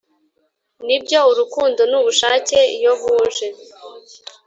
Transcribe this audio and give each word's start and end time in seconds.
nibyo 0.85 1.19
urukundo 1.31 1.81
nubushake 1.91 2.59
iyo 2.77 2.91
buje 3.01 3.47